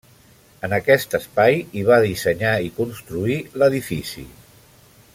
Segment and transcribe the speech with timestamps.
[0.67, 4.29] En aquest espai hi va dissenyar i construir l'edifici.